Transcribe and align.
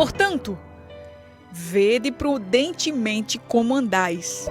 Portanto, 0.00 0.58
vede 1.52 2.10
prudentemente 2.10 3.38
como 3.38 3.76
andais, 3.76 4.46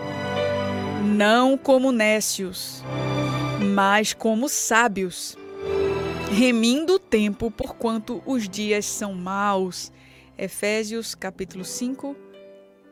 não 1.03 1.57
como 1.57 1.91
nécios, 1.91 2.83
mas 3.73 4.13
como 4.13 4.47
sábios, 4.47 5.35
remindo 6.31 6.93
o 6.93 6.99
tempo, 6.99 7.49
porquanto 7.49 8.21
os 8.27 8.47
dias 8.47 8.85
são 8.85 9.15
maus. 9.15 9.91
Efésios 10.37 11.15
capítulo 11.15 11.65
5, 11.65 12.15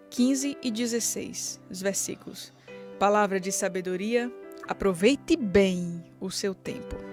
15 0.10 0.58
e 0.60 0.72
16, 0.72 1.62
os 1.70 1.80
versículos. 1.80 2.52
Palavra 2.98 3.40
de 3.40 3.52
sabedoria, 3.52 4.32
aproveite 4.68 5.38
bem 5.38 6.04
o 6.20 6.32
seu 6.32 6.56
tempo. 6.56 7.07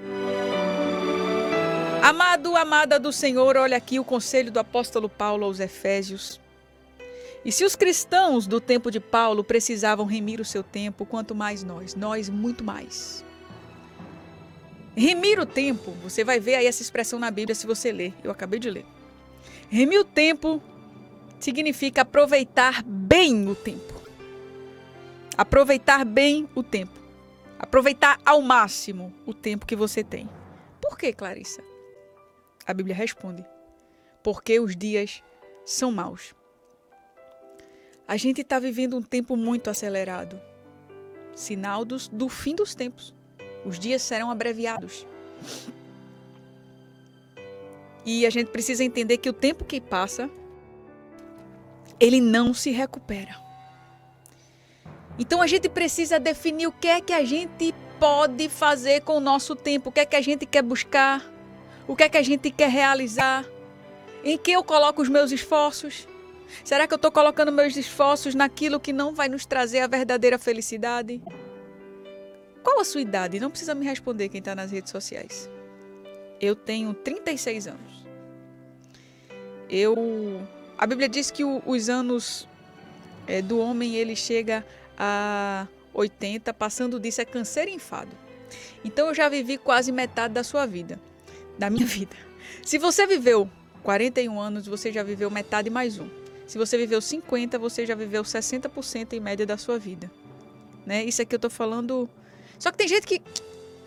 Amado, 2.05 2.55
amada 2.55 3.01
do 3.01 3.11
Senhor, 3.11 3.57
olha 3.57 3.79
aqui 3.79 3.99
o 3.99 4.05
conselho 4.05 4.53
do 4.53 4.61
apóstolo 4.61 5.09
Paulo 5.09 5.47
aos 5.47 5.59
Efésios. 5.59 6.39
E 7.43 7.51
se 7.51 7.65
os 7.65 7.75
cristãos 7.75 8.47
do 8.47 8.61
tempo 8.61 8.91
de 8.91 9.01
Paulo 9.01 9.43
precisavam 9.43 10.05
remir 10.05 10.39
o 10.39 10.45
seu 10.45 10.63
tempo, 10.63 11.07
quanto 11.07 11.35
mais 11.35 11.65
nós, 11.65 11.95
nós 11.95 12.29
muito 12.29 12.63
mais. 12.63 13.25
Remir 14.95 15.41
o 15.41 15.47
tempo, 15.47 15.93
você 16.03 16.23
vai 16.23 16.39
ver 16.39 16.57
aí 16.57 16.67
essa 16.67 16.83
expressão 16.83 17.19
na 17.19 17.31
Bíblia 17.31 17.55
se 17.55 17.67
você 17.67 17.91
ler. 17.91 18.13
Eu 18.23 18.31
acabei 18.31 18.61
de 18.61 18.69
ler. 18.69 18.85
Remir 19.71 19.99
o 19.99 20.05
tempo 20.05 20.63
significa 21.41 22.03
aproveitar 22.03 22.83
bem 22.83 23.49
o 23.49 23.55
tempo. 23.55 24.03
Aproveitar 25.39 26.05
bem 26.05 26.47
o 26.55 26.63
tempo. 26.63 27.01
Aproveitar 27.59 28.21
ao 28.27 28.43
máximo 28.43 29.11
o 29.25 29.33
tempo 29.33 29.65
que 29.65 29.75
você 29.75 30.05
tem. 30.05 30.29
Por 30.83 30.99
que, 30.99 31.11
Clarissa? 31.11 31.73
A 32.67 32.73
Bíblia 32.73 32.95
responde: 32.95 33.45
porque 34.23 34.59
os 34.59 34.77
dias 34.77 35.23
são 35.65 35.93
maus. 35.93 36.35
A 38.07 38.17
gente 38.17 38.41
está 38.41 38.59
vivendo 38.59 38.97
um 38.97 39.03
tempo 39.03 39.37
muito 39.37 39.71
acelerado 39.71 40.41
sinal 41.35 41.85
dos, 41.85 42.09
do 42.09 42.29
fim 42.29 42.55
dos 42.55 42.75
tempos. 42.75 43.15
Os 43.65 43.79
dias 43.79 44.03
serão 44.03 44.31
abreviados. 44.31 45.07
E 48.05 48.27
a 48.27 48.31
gente 48.31 48.51
precisa 48.51 48.85
entender 48.85 49.19
que 49.19 49.29
o 49.29 49.33
tempo 49.33 49.65
que 49.65 49.81
passa, 49.81 50.31
ele 51.99 52.21
não 52.21 52.53
se 52.53 52.71
recupera. 52.71 53.43
Então 55.19 55.41
a 55.41 55.47
gente 55.47 55.69
precisa 55.69 56.21
definir 56.21 56.67
o 56.67 56.73
que 56.73 56.89
é 56.89 57.01
que 57.01 57.13
a 57.13 57.25
gente 57.25 57.75
pode 57.99 58.49
fazer 58.49 59.01
com 59.03 59.17
o 59.17 59.21
nosso 59.21 59.57
tempo, 59.57 59.89
o 59.89 59.93
que 59.93 60.01
é 60.01 60.07
que 60.07 60.17
a 60.17 60.21
gente 60.21 60.45
quer 60.45 60.63
buscar, 60.63 61.25
o 61.87 61.95
que 61.95 62.05
é 62.05 62.09
que 62.09 62.19
a 62.19 62.23
gente 62.23 62.51
quer 62.51 62.71
realizar, 62.71 63.45
em 64.23 64.39
que 64.39 64.53
eu 64.53 64.65
coloco 64.65 65.03
os 65.03 65.09
meus 65.09 65.31
esforços. 65.33 66.09
Será 66.65 66.87
que 66.87 66.95
eu 66.95 66.97
estou 66.97 67.11
colocando 67.11 67.53
meus 67.53 67.77
esforços 67.77 68.35
naquilo 68.35 68.81
que 68.81 68.93
não 68.93 69.15
vai 69.15 69.29
nos 69.29 69.45
trazer 69.45 69.81
a 69.81 69.87
verdadeira 69.87 70.39
felicidade? 70.39 71.21
Qual 72.63 72.81
a 72.81 72.85
sua 72.85 73.03
idade? 73.03 73.39
Não 73.39 73.51
precisa 73.51 73.75
me 73.75 73.85
responder 73.85 74.29
quem 74.29 74.39
está 74.39 74.55
nas 74.55 74.71
redes 74.71 74.91
sociais. 74.91 75.51
Eu 76.41 76.57
tenho 76.57 76.95
36 76.95 77.67
anos. 77.67 78.07
Eu, 79.69 79.97
a 80.79 80.87
Bíblia 80.87 81.09
diz 81.09 81.31
que 81.31 81.45
o, 81.45 81.63
os 81.67 81.89
anos 81.89 82.49
é, 83.27 83.43
do 83.43 83.59
homem 83.59 83.97
ele 83.97 84.17
chega 84.17 84.65
a 84.99 85.67
80, 85.93 86.53
passando 86.55 86.99
disso 86.99 87.21
é 87.21 87.25
câncer 87.25 87.69
e 87.69 87.75
enfado. 87.75 88.11
Então 88.85 89.09
eu 89.09 89.15
já 89.15 89.29
vivi 89.29 89.59
quase 89.59 89.91
metade 89.93 90.35
da 90.35 90.45
sua 90.45 90.67
vida, 90.67 90.99
da 91.59 91.71
minha 91.71 91.87
vida. 91.87 92.17
Se 92.63 92.79
você 92.79 93.07
viveu 93.07 93.49
41 93.83 94.41
anos, 94.41 94.67
você 94.67 94.93
já 94.93 95.03
viveu 95.03 95.31
metade 95.31 95.71
mais 95.71 95.99
um. 95.99 96.09
Se 96.47 96.59
você 96.59 96.77
viveu 96.77 97.01
50, 97.01 97.59
você 97.59 97.87
já 97.87 97.95
viveu 97.95 98.23
60% 98.23 99.13
em 99.13 99.21
média 99.21 99.47
da 99.47 99.57
sua 99.57 99.79
vida. 99.79 100.11
Né? 100.85 101.05
Isso 101.05 101.23
aqui 101.23 101.35
eu 101.35 101.39
tô 101.39 101.49
falando. 101.49 102.09
Só 102.59 102.71
que 102.71 102.79
tem 102.79 102.89
gente 102.89 103.07
que, 103.07 103.21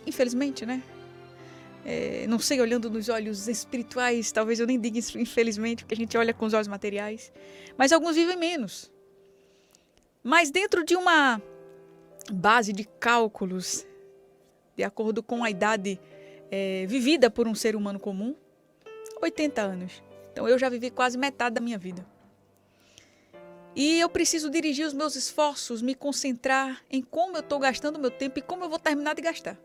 infelizmente, 0.06 0.66
né? 0.66 0.82
É, 1.86 2.26
não 2.28 2.40
sei, 2.40 2.60
olhando 2.60 2.90
nos 2.90 3.08
olhos 3.08 3.48
espirituais, 3.48 4.32
talvez 4.32 4.60
eu 4.60 4.68
nem 4.68 4.80
diga 4.80 5.00
isso, 5.00 5.18
infelizmente, 5.18 5.84
porque 5.84 5.94
a 5.94 5.98
gente 5.98 6.18
olha 6.18 6.34
com 6.34 6.46
os 6.46 6.54
olhos 6.54 6.68
materiais. 6.68 7.32
Mas 7.78 7.92
alguns 7.92 8.16
vivem 8.16 8.36
menos. 8.36 8.92
Mas 10.24 10.52
dentro 10.52 10.84
de 10.84 10.96
uma 10.96 11.42
base 12.32 12.74
de 12.74 12.84
cálculos, 13.00 13.86
de 14.76 14.84
acordo 14.84 15.24
com 15.24 15.44
a 15.44 15.50
idade 15.50 16.00
é, 16.52 16.86
vivida 16.88 17.30
por 17.30 17.48
um 17.48 17.56
ser 17.56 17.76
humano 17.76 18.00
comum, 18.00 18.36
80 19.22 19.62
anos. 19.62 20.04
Então 20.32 20.48
eu 20.48 20.58
já 20.58 20.70
vivi 20.70 20.90
quase 20.90 21.18
metade 21.18 21.56
da 21.56 21.62
minha 21.62 21.78
vida. 21.78 22.06
E 23.76 24.00
eu 24.00 24.10
preciso 24.10 24.50
dirigir 24.50 24.88
os 24.88 24.94
meus 24.94 25.16
esforços, 25.16 25.82
me 25.82 25.94
concentrar 25.94 26.82
em 26.90 27.02
como 27.02 27.38
eu 27.38 27.42
estou 27.42 27.60
gastando 27.60 28.00
meu 28.00 28.10
tempo 28.10 28.40
e 28.40 28.42
como 28.42 28.64
eu 28.64 28.70
vou 28.70 28.80
terminar 28.80 29.14
de 29.14 29.22
gastar. 29.22 29.58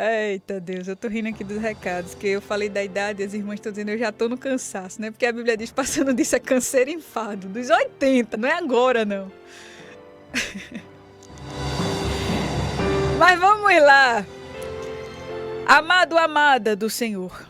Eita 0.00 0.60
Deus, 0.60 0.86
eu 0.86 0.94
tô 0.94 1.08
rindo 1.08 1.28
aqui 1.28 1.42
dos 1.42 1.60
recados, 1.60 2.14
que 2.14 2.28
eu 2.28 2.40
falei 2.40 2.68
da 2.68 2.84
idade, 2.84 3.20
as 3.20 3.34
irmãs 3.34 3.54
estão 3.54 3.72
dizendo 3.72 3.88
eu 3.88 3.98
já 3.98 4.12
tô 4.12 4.28
no 4.28 4.38
cansaço, 4.38 5.00
né? 5.02 5.10
Porque 5.10 5.26
a 5.26 5.32
Bíblia 5.32 5.56
diz 5.56 5.72
passando 5.72 6.14
disso 6.14 6.36
é 6.36 6.38
câncer 6.38 6.86
e 6.86 6.92
enfado, 6.92 7.48
dos 7.48 7.68
80, 7.68 8.36
não 8.36 8.48
é 8.48 8.52
agora 8.52 9.04
não. 9.04 9.32
Mas 13.18 13.40
vamos 13.40 13.82
lá. 13.82 14.24
Amado, 15.66 16.16
amada 16.16 16.76
do 16.76 16.88
Senhor. 16.88 17.48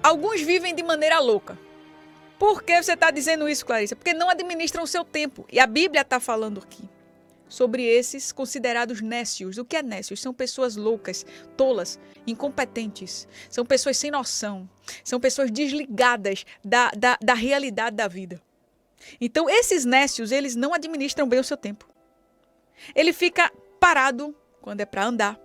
Alguns 0.00 0.42
vivem 0.42 0.72
de 0.72 0.84
maneira 0.84 1.18
louca. 1.18 1.58
Por 2.38 2.62
que 2.62 2.80
você 2.80 2.92
está 2.92 3.10
dizendo 3.10 3.48
isso, 3.48 3.66
Clarissa? 3.66 3.96
Porque 3.96 4.14
não 4.14 4.30
administram 4.30 4.84
o 4.84 4.86
seu 4.86 5.02
tempo. 5.02 5.44
E 5.50 5.58
a 5.58 5.66
Bíblia 5.66 6.02
está 6.02 6.20
falando 6.20 6.60
aqui 6.60 6.88
sobre 7.48 7.84
esses 7.84 8.32
considerados 8.32 9.00
nécios. 9.00 9.58
O 9.58 9.64
que 9.64 9.76
é 9.76 9.82
nécios? 9.82 10.20
São 10.20 10.32
pessoas 10.34 10.76
loucas, 10.76 11.24
tolas, 11.56 11.98
incompetentes. 12.26 13.28
São 13.48 13.64
pessoas 13.64 13.96
sem 13.96 14.10
noção. 14.10 14.68
São 15.04 15.20
pessoas 15.20 15.50
desligadas 15.50 16.44
da, 16.64 16.90
da, 16.90 17.18
da 17.22 17.34
realidade 17.34 17.96
da 17.96 18.08
vida. 18.08 18.40
Então, 19.20 19.48
esses 19.48 19.84
nécios, 19.84 20.32
eles 20.32 20.56
não 20.56 20.74
administram 20.74 21.28
bem 21.28 21.40
o 21.40 21.44
seu 21.44 21.56
tempo. 21.56 21.88
Ele 22.94 23.12
fica 23.12 23.52
parado 23.78 24.34
quando 24.60 24.80
é 24.80 24.86
para 24.86 25.04
andar. 25.04 25.40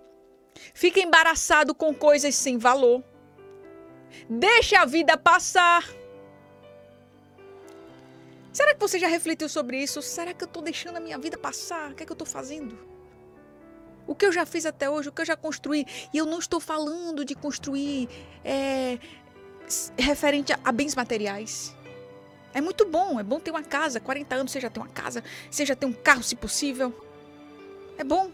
Fica 0.74 1.00
embaraçado 1.00 1.74
com 1.74 1.94
coisas 1.94 2.34
sem 2.34 2.58
valor. 2.58 3.02
Deixa 4.28 4.80
a 4.80 4.84
vida 4.84 5.16
passar 5.16 5.88
Será 8.52 8.74
que 8.74 8.80
você 8.80 8.98
já 8.98 9.08
refletiu 9.08 9.48
sobre 9.48 9.82
isso? 9.82 10.02
Será 10.02 10.34
que 10.34 10.44
eu 10.44 10.46
estou 10.46 10.62
deixando 10.62 10.96
a 10.96 11.00
minha 11.00 11.18
vida 11.18 11.38
passar? 11.38 11.90
O 11.90 11.94
que 11.94 12.02
é 12.02 12.06
que 12.06 12.12
eu 12.12 12.14
estou 12.14 12.26
fazendo? 12.26 12.78
O 14.06 14.14
que 14.14 14.26
eu 14.26 14.32
já 14.32 14.44
fiz 14.44 14.66
até 14.66 14.90
hoje, 14.90 15.08
o 15.08 15.12
que 15.12 15.22
eu 15.22 15.26
já 15.26 15.36
construí. 15.36 15.86
E 16.12 16.18
eu 16.18 16.26
não 16.26 16.38
estou 16.38 16.60
falando 16.60 17.24
de 17.24 17.34
construir 17.34 18.10
é, 18.44 18.98
referente 19.96 20.52
a, 20.52 20.58
a, 20.62 20.70
bens 20.70 20.94
materiais. 20.94 21.74
É 22.52 22.60
muito 22.60 22.84
bom, 22.84 23.18
é 23.18 23.22
bom 23.22 23.40
ter 23.40 23.50
uma 23.50 23.62
casa. 23.62 23.98
40 24.00 24.34
anos 24.34 24.52
você 24.52 24.60
já 24.60 24.68
tem 24.68 24.82
uma 24.82 24.88
casa, 24.90 25.24
você 25.50 25.64
já 25.64 25.74
tem 25.74 25.88
um 25.88 25.94
carro, 25.94 26.22
se 26.22 26.36
possível. 26.36 26.94
É 27.96 28.04
bom. 28.04 28.30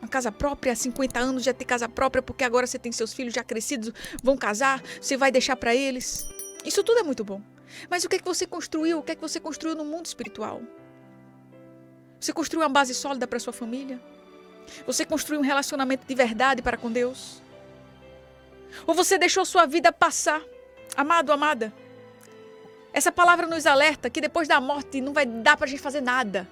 Uma 0.00 0.08
casa 0.08 0.30
própria, 0.30 0.76
50 0.76 1.18
anos 1.18 1.42
já 1.42 1.54
ter 1.54 1.64
casa 1.64 1.88
própria, 1.88 2.22
porque 2.22 2.44
agora 2.44 2.66
você 2.66 2.78
tem 2.78 2.92
seus 2.92 3.14
filhos 3.14 3.34
já 3.34 3.42
crescidos, 3.42 3.92
vão 4.22 4.36
casar, 4.36 4.82
você 5.00 5.16
vai 5.16 5.32
deixar 5.32 5.56
para 5.56 5.74
eles. 5.74 6.28
Isso 6.64 6.84
tudo 6.84 7.00
é 7.00 7.02
muito 7.02 7.24
bom. 7.24 7.40
Mas 7.88 8.04
o 8.04 8.08
que 8.08 8.16
é 8.16 8.18
que 8.18 8.24
você 8.24 8.46
construiu? 8.46 8.98
O 8.98 9.02
que 9.02 9.12
é 9.12 9.14
que 9.14 9.20
você 9.20 9.38
construiu 9.40 9.74
no 9.76 9.84
mundo 9.84 10.06
espiritual? 10.06 10.62
Você 12.20 12.32
construiu 12.32 12.62
uma 12.62 12.68
base 12.68 12.94
sólida 12.94 13.26
para 13.26 13.38
sua 13.38 13.52
família? 13.52 14.00
Você 14.86 15.04
construiu 15.04 15.40
um 15.40 15.44
relacionamento 15.44 16.06
de 16.06 16.14
verdade 16.14 16.62
para 16.62 16.76
com 16.76 16.90
Deus? 16.90 17.40
Ou 18.86 18.94
você 18.94 19.18
deixou 19.18 19.44
sua 19.44 19.66
vida 19.66 19.92
passar? 19.92 20.42
Amado, 20.96 21.32
amada, 21.32 21.72
essa 22.92 23.12
palavra 23.12 23.46
nos 23.46 23.66
alerta 23.66 24.10
que 24.10 24.20
depois 24.20 24.48
da 24.48 24.60
morte 24.60 25.00
não 25.00 25.12
vai 25.12 25.26
dar 25.26 25.56
para 25.56 25.66
a 25.66 25.68
gente 25.68 25.80
fazer 25.80 26.00
nada. 26.00 26.48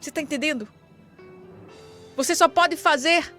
Você 0.00 0.08
está 0.08 0.20
entendendo? 0.20 0.66
Você 2.16 2.34
só 2.34 2.48
pode 2.48 2.76
fazer 2.76 3.32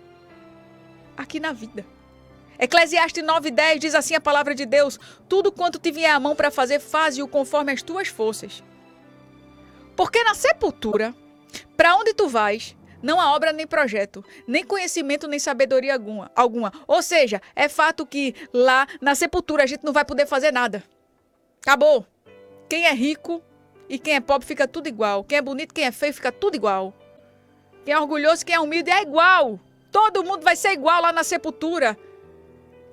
aqui 1.18 1.40
na 1.40 1.52
vida. 1.52 1.86
Eclesiastes 2.60 3.24
9:10 3.24 3.80
diz 3.80 3.96
assim 3.96 4.16
a 4.16 4.22
palavra 4.22 4.54
de 4.54 4.66
Deus: 4.66 5.00
Tudo 5.28 5.52
quanto 5.52 5.80
te 5.80 5.92
vier 5.92 6.12
à 6.12 6.20
mão 6.20 6.36
para 6.36 6.52
fazer, 6.52 6.80
faze-o 6.80 7.28
conforme 7.28 7.72
as 7.72 7.82
tuas 7.82 8.08
forças. 8.08 8.64
Porque 9.96 10.24
na 10.24 10.34
sepultura, 10.34 11.14
para 11.78 11.96
onde 11.96 12.14
tu 12.14 12.28
vais, 12.28 12.76
não 13.02 13.20
há 13.20 13.36
obra 13.36 13.52
nem 13.52 13.68
projeto, 13.68 14.24
nem 14.48 14.64
conhecimento 14.64 15.28
nem 15.28 15.38
sabedoria 15.38 15.94
alguma, 15.94 16.32
alguma. 16.36 16.72
Ou 16.88 17.02
seja, 17.02 17.42
é 17.56 17.68
fato 17.68 18.06
que 18.06 18.34
lá 18.54 18.88
na 19.02 19.14
sepultura 19.14 19.64
a 19.64 19.68
gente 19.68 19.84
não 19.84 19.94
vai 19.94 20.06
poder 20.06 20.26
fazer 20.26 20.52
nada. 20.52 20.84
Acabou. 21.62 22.08
Quem 22.70 22.86
é 22.86 22.94
rico 22.94 23.44
e 23.90 24.00
quem 24.00 24.16
é 24.16 24.22
pobre 24.22 24.48
fica 24.48 24.68
tudo 24.68 24.88
igual. 24.88 25.24
Quem 25.24 25.38
é 25.38 25.42
bonito, 25.42 25.74
quem 25.74 25.86
é 25.86 25.92
feio 25.92 26.14
fica 26.14 26.32
tudo 26.32 26.56
igual. 26.56 26.94
Quem 27.84 27.94
é 27.94 28.00
orgulhoso, 28.00 28.46
quem 28.46 28.56
é 28.56 28.60
humilde 28.60 28.90
é 28.90 29.02
igual. 29.02 29.60
Todo 29.92 30.24
mundo 30.24 30.42
vai 30.44 30.56
ser 30.56 30.72
igual 30.72 31.02
lá 31.02 31.12
na 31.12 31.24
sepultura. 31.24 31.98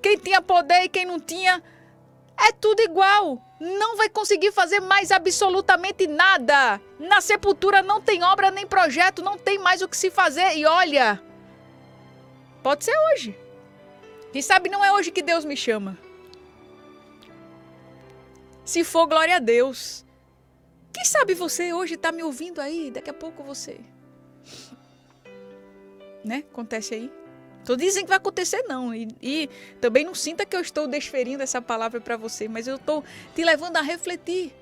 Quem 0.01 0.17
tinha 0.17 0.41
poder 0.41 0.83
e 0.83 0.89
quem 0.89 1.05
não 1.05 1.19
tinha, 1.19 1.61
é 2.37 2.51
tudo 2.51 2.81
igual. 2.81 3.41
Não 3.59 3.95
vai 3.95 4.09
conseguir 4.09 4.51
fazer 4.51 4.79
mais 4.79 5.11
absolutamente 5.11 6.07
nada. 6.07 6.81
Na 6.99 7.21
sepultura 7.21 7.81
não 7.83 8.01
tem 8.01 8.23
obra 8.23 8.49
nem 8.49 8.65
projeto, 8.65 9.21
não 9.21 9.37
tem 9.37 9.59
mais 9.59 9.81
o 9.81 9.87
que 9.87 9.95
se 9.95 10.09
fazer. 10.09 10.57
E 10.57 10.65
olha, 10.65 11.21
pode 12.63 12.83
ser 12.83 12.95
hoje. 13.11 13.37
Quem 14.33 14.41
sabe 14.41 14.69
não 14.69 14.83
é 14.83 14.91
hoje 14.91 15.11
que 15.11 15.21
Deus 15.21 15.45
me 15.45 15.55
chama. 15.55 15.97
Se 18.65 18.83
for, 18.83 19.05
glória 19.05 19.35
a 19.35 19.39
Deus. 19.39 20.05
Quem 20.93 21.05
sabe 21.05 21.33
você 21.33 21.73
hoje 21.73 21.95
está 21.95 22.11
me 22.11 22.23
ouvindo 22.23 22.59
aí, 22.59 22.89
daqui 22.89 23.09
a 23.09 23.13
pouco 23.13 23.43
você. 23.43 23.79
Né? 26.23 26.43
Acontece 26.51 26.95
aí. 26.95 27.20
Tô 27.65 27.75
dizendo 27.75 28.03
que 28.03 28.09
vai 28.09 28.17
acontecer 28.17 28.63
não. 28.63 28.93
E, 28.93 29.07
e, 29.21 29.49
também 29.79 30.03
não 30.03 30.15
sinta 30.15 30.45
que 30.45 30.55
eu 30.55 30.61
estou 30.61 30.87
desferindo 30.87 31.43
essa 31.43 31.61
palavra 31.61 32.01
para 32.01 32.17
você, 32.17 32.47
mas 32.47 32.67
eu 32.67 32.75
estou 32.75 33.03
te 33.35 33.43
levando 33.43 33.77
a 33.77 33.81
refletir. 33.81 34.53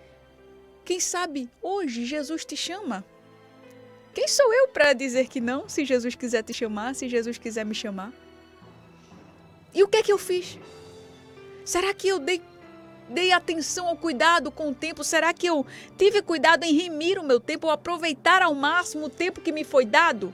Quem 0.83 0.99
sabe 0.99 1.49
hoje 1.61 2.05
Jesus 2.05 2.43
te 2.43 2.57
chama? 2.57 3.05
Quem 4.13 4.27
sou 4.27 4.53
eu 4.53 4.67
para 4.69 4.93
dizer 4.93 5.27
que 5.27 5.39
não, 5.39 5.69
se 5.69 5.85
Jesus 5.85 6.15
quiser 6.15 6.43
te 6.43 6.53
chamar, 6.53 6.95
se 6.95 7.07
Jesus 7.07 7.37
quiser 7.37 7.65
me 7.65 7.75
chamar? 7.75 8.11
E 9.73 9.83
o 9.83 9.87
que 9.87 9.97
é 9.97 10.03
que 10.03 10.11
eu 10.11 10.17
fiz? 10.17 10.57
Será 11.63 11.93
que 11.93 12.07
eu 12.07 12.19
dei 12.19 12.41
dei 13.07 13.31
atenção 13.31 13.87
ao 13.87 13.97
cuidado 13.97 14.51
com 14.51 14.69
o 14.69 14.75
tempo? 14.75 15.03
Será 15.03 15.33
que 15.33 15.47
eu 15.47 15.65
tive 15.97 16.21
cuidado 16.21 16.63
em 16.63 16.75
remir 16.75 17.17
o 17.17 17.23
meu 17.23 17.39
tempo, 17.39 17.67
ou 17.67 17.73
aproveitar 17.73 18.41
ao 18.41 18.53
máximo 18.53 19.05
o 19.05 19.09
tempo 19.09 19.41
que 19.41 19.51
me 19.51 19.63
foi 19.63 19.85
dado? 19.85 20.33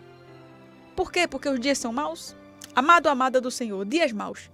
Por 0.96 1.12
quê? 1.12 1.28
Porque 1.28 1.48
os 1.48 1.60
dias 1.60 1.78
são 1.78 1.94
maus? 1.94 2.36
Amado, 2.76 3.08
amada 3.08 3.40
do 3.40 3.50
Senhor, 3.50 3.86
dias 3.86 4.12
maus. 4.12 4.52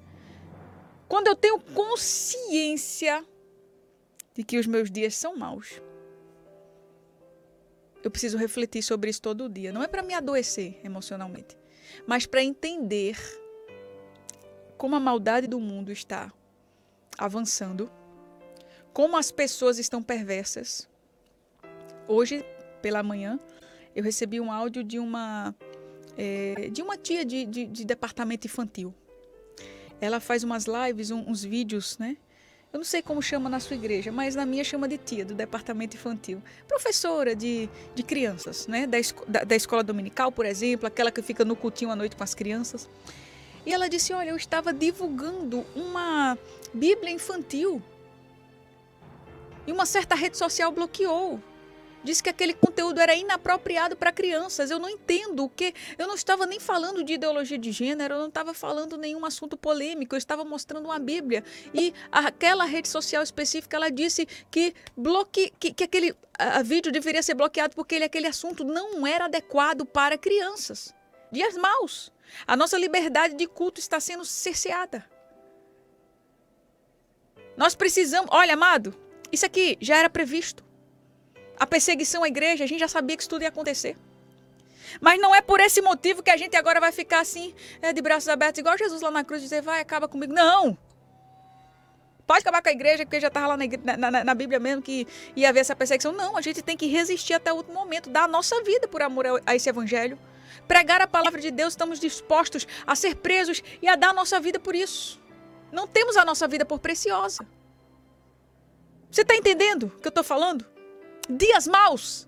Quando 1.07 1.27
eu 1.27 1.35
tenho 1.35 1.59
consciência 1.59 3.25
de 4.33 4.43
que 4.43 4.57
os 4.59 4.67
meus 4.67 4.89
dias 4.91 5.15
são 5.15 5.35
maus, 5.35 5.81
eu 8.03 8.09
preciso 8.11 8.37
refletir 8.37 8.81
sobre 8.83 9.09
isso 9.09 9.21
todo 9.21 9.49
dia. 9.49 9.71
Não 9.71 9.83
é 9.83 9.87
para 9.87 10.03
me 10.03 10.13
adoecer 10.13 10.79
emocionalmente, 10.83 11.57
mas 12.07 12.25
para 12.25 12.43
entender 12.43 13.17
como 14.77 14.95
a 14.95 14.99
maldade 14.99 15.47
do 15.47 15.59
mundo 15.59 15.91
está 15.91 16.31
avançando 17.17 17.91
como 18.93 19.17
as 19.17 19.31
pessoas 19.31 19.79
estão 19.79 20.01
perversas. 20.01 20.89
Hoje, 22.07 22.43
pela 22.81 23.01
manhã, 23.01 23.39
eu 23.95 24.03
recebi 24.03 24.39
um 24.39 24.51
áudio 24.51 24.83
de 24.83 24.99
uma, 24.99 25.55
é, 26.17 26.69
de 26.71 26.81
uma 26.81 26.97
tia 26.97 27.25
de, 27.25 27.45
de, 27.45 27.65
de, 27.65 27.85
departamento 27.85 28.47
infantil. 28.47 28.93
Ela 29.99 30.19
faz 30.19 30.43
umas 30.43 30.65
lives, 30.65 31.11
um, 31.11 31.19
uns 31.29 31.43
vídeos, 31.43 31.97
né? 31.97 32.17
Eu 32.73 32.77
não 32.77 32.85
sei 32.85 33.01
como 33.01 33.21
chama 33.21 33.49
na 33.49 33.59
sua 33.59 33.75
igreja, 33.75 34.11
mas 34.11 34.33
na 34.33 34.45
minha 34.45 34.63
chama 34.63 34.87
de 34.87 34.97
tia, 34.97 35.25
do 35.25 35.33
departamento 35.33 35.95
infantil. 35.97 36.41
Professora 36.67 37.35
de, 37.35 37.69
de 37.93 38.01
crianças, 38.01 38.65
né? 38.65 38.87
Da, 38.87 38.97
da, 39.27 39.43
da 39.43 39.55
escola 39.55 39.83
dominical, 39.83 40.31
por 40.31 40.45
exemplo, 40.45 40.87
aquela 40.87 41.11
que 41.11 41.21
fica 41.21 41.43
no 41.43 41.55
cultinho 41.55 41.91
à 41.91 41.95
noite 41.95 42.15
com 42.15 42.23
as 42.23 42.33
crianças. 42.33 42.89
E 43.65 43.73
ela 43.73 43.89
disse: 43.89 44.13
Olha, 44.13 44.29
eu 44.29 44.35
estava 44.35 44.73
divulgando 44.73 45.65
uma 45.75 46.37
Bíblia 46.73 47.11
infantil 47.11 47.81
e 49.67 49.71
uma 49.71 49.85
certa 49.85 50.15
rede 50.15 50.37
social 50.37 50.71
bloqueou. 50.71 51.39
Disse 52.03 52.23
que 52.23 52.29
aquele 52.29 52.53
conteúdo 52.53 52.99
era 52.99 53.15
inapropriado 53.15 53.95
para 53.95 54.11
crianças. 54.11 54.71
Eu 54.71 54.79
não 54.79 54.89
entendo 54.89 55.43
o 55.45 55.49
que. 55.49 55.73
Eu 55.97 56.07
não 56.07 56.15
estava 56.15 56.45
nem 56.45 56.59
falando 56.59 57.03
de 57.03 57.13
ideologia 57.13 57.57
de 57.57 57.71
gênero, 57.71 58.15
eu 58.15 58.19
não 58.19 58.27
estava 58.27 58.53
falando 58.53 58.97
nenhum 58.97 59.25
assunto 59.25 59.55
polêmico, 59.55 60.15
eu 60.15 60.17
estava 60.17 60.43
mostrando 60.43 60.85
uma 60.85 60.99
Bíblia. 60.99 61.43
E 61.73 61.93
aquela 62.11 62.65
rede 62.65 62.87
social 62.87 63.21
específica, 63.21 63.77
ela 63.77 63.89
disse 63.89 64.27
que, 64.49 64.73
bloque, 64.97 65.53
que, 65.59 65.73
que 65.73 65.83
aquele 65.83 66.15
a, 66.37 66.63
vídeo 66.63 66.91
deveria 66.91 67.21
ser 67.21 67.35
bloqueado 67.35 67.75
porque 67.75 67.95
ele, 67.95 68.05
aquele 68.05 68.27
assunto 68.27 68.63
não 68.63 69.05
era 69.05 69.25
adequado 69.25 69.85
para 69.85 70.17
crianças. 70.17 70.93
Dias 71.31 71.55
maus. 71.55 72.11
A 72.47 72.55
nossa 72.55 72.77
liberdade 72.77 73.35
de 73.35 73.47
culto 73.47 73.79
está 73.79 73.99
sendo 73.99 74.25
cerceada. 74.25 75.05
Nós 77.55 77.75
precisamos. 77.75 78.29
Olha, 78.33 78.53
amado, 78.53 78.95
isso 79.31 79.45
aqui 79.45 79.77
já 79.79 79.97
era 79.97 80.09
previsto. 80.09 80.70
A 81.61 81.67
perseguição 81.67 82.23
à 82.23 82.27
igreja, 82.27 82.63
a 82.63 82.67
gente 82.67 82.79
já 82.79 82.87
sabia 82.87 83.15
que 83.15 83.21
isso 83.21 83.29
tudo 83.29 83.43
ia 83.43 83.49
acontecer. 83.49 83.95
Mas 84.99 85.21
não 85.21 85.33
é 85.35 85.43
por 85.43 85.59
esse 85.59 85.79
motivo 85.79 86.23
que 86.23 86.31
a 86.31 86.35
gente 86.35 86.55
agora 86.55 86.79
vai 86.79 86.91
ficar 86.91 87.19
assim, 87.19 87.53
é, 87.83 87.93
de 87.93 88.01
braços 88.01 88.27
abertos, 88.27 88.57
igual 88.57 88.75
Jesus 88.75 88.99
lá 88.99 89.11
na 89.11 89.23
cruz, 89.23 89.43
dizer, 89.43 89.61
vai, 89.61 89.79
acaba 89.79 90.07
comigo. 90.07 90.33
Não! 90.33 90.75
Pode 92.25 92.39
acabar 92.39 92.63
com 92.63 92.69
a 92.69 92.71
igreja, 92.71 93.05
porque 93.05 93.19
já 93.19 93.27
estava 93.27 93.45
lá 93.45 93.57
na, 93.57 93.97
na, 94.09 94.23
na, 94.23 94.33
Bíblia 94.33 94.59
mesmo 94.59 94.81
que 94.81 95.07
ia 95.35 95.49
haver 95.49 95.59
essa 95.59 95.75
perseguição. 95.75 96.11
Não, 96.11 96.35
a 96.35 96.41
gente 96.41 96.63
tem 96.63 96.75
que 96.75 96.87
resistir 96.87 97.35
até 97.35 97.53
o 97.53 97.57
último 97.57 97.75
momento, 97.75 98.09
dar 98.09 98.23
a 98.23 98.27
nossa 98.27 98.63
vida 98.63 98.87
por 98.87 99.03
amor 99.03 99.43
a 99.45 99.55
esse 99.55 99.69
evangelho. 99.69 100.17
Pregar 100.67 100.99
a 100.99 101.07
palavra 101.07 101.39
de 101.39 101.51
Deus, 101.51 101.73
estamos 101.73 101.99
dispostos 101.99 102.65
a 102.87 102.95
ser 102.95 103.17
presos 103.17 103.61
e 103.83 103.87
a 103.87 103.95
dar 103.95 104.09
a 104.09 104.13
nossa 104.13 104.39
vida 104.39 104.59
por 104.59 104.73
isso. 104.73 105.21
Não 105.71 105.87
temos 105.87 106.17
a 106.17 106.25
nossa 106.25 106.47
vida 106.47 106.65
por 106.65 106.79
preciosa. 106.79 107.45
Você 109.11 109.21
está 109.21 109.35
entendendo 109.35 109.83
o 109.95 109.99
que 109.99 110.07
eu 110.07 110.09
estou 110.09 110.23
falando? 110.23 110.65
Dias 111.29 111.67
maus. 111.67 112.27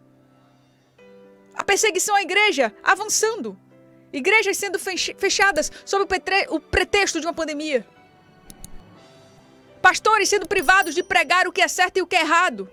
A 1.54 1.64
perseguição 1.64 2.16
à 2.16 2.22
igreja 2.22 2.74
avançando. 2.84 3.58
Igrejas 4.12 4.58
sendo 4.58 4.78
fechadas 4.80 5.72
sob 5.86 6.06
o 6.50 6.60
pretexto 6.60 7.20
de 7.20 7.26
uma 7.26 7.34
pandemia. 7.34 7.86
Pastores 9.82 10.30
sendo 10.30 10.48
privados 10.48 10.96
de 10.96 11.04
pregar 11.04 11.48
o 11.48 11.52
que 11.52 11.62
é 11.62 11.68
certo 11.68 11.98
e 11.98 12.02
o 12.02 12.08
que 12.08 12.16
é 12.16 12.22
errado. 12.22 12.70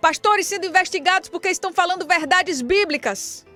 Pastores 0.00 0.46
sendo 0.46 0.66
investigados 0.66 1.28
porque 1.28 1.48
estão 1.48 1.72
falando 1.72 2.06
verdades 2.06 2.60
bíblicas. 2.60 3.46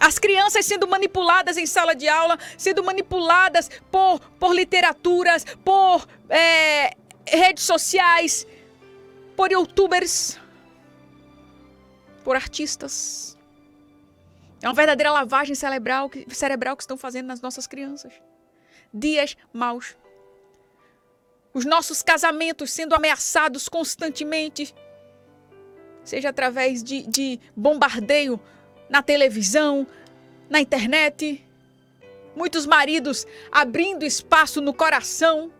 As 0.00 0.18
crianças 0.18 0.64
sendo 0.64 0.86
manipuladas 0.86 1.56
em 1.56 1.66
sala 1.66 1.94
de 1.94 2.08
aula, 2.08 2.38
sendo 2.56 2.84
manipuladas 2.84 3.70
por, 3.90 4.20
por 4.38 4.54
literaturas, 4.54 5.44
por 5.64 6.06
é, 6.28 6.96
redes 7.30 7.64
sociais, 7.64 8.46
por 9.36 9.52
youtubers, 9.52 10.38
por 12.24 12.36
artistas. 12.36 13.38
É 14.60 14.68
uma 14.68 14.74
verdadeira 14.74 15.12
lavagem 15.12 15.54
cerebral, 15.54 16.10
cerebral 16.28 16.76
que 16.76 16.82
estão 16.82 16.96
fazendo 16.96 17.26
nas 17.26 17.40
nossas 17.40 17.66
crianças. 17.66 18.12
Dias 18.92 19.36
maus. 19.52 19.96
Os 21.54 21.64
nossos 21.64 22.02
casamentos 22.02 22.70
sendo 22.70 22.94
ameaçados 22.94 23.68
constantemente, 23.68 24.74
seja 26.04 26.30
através 26.30 26.82
de, 26.82 27.02
de 27.02 27.40
bombardeio 27.56 28.40
na 28.88 29.02
televisão, 29.02 29.86
na 30.50 30.60
internet. 30.60 31.44
Muitos 32.34 32.66
maridos 32.66 33.26
abrindo 33.50 34.04
espaço 34.04 34.60
no 34.60 34.74
coração, 34.74 35.52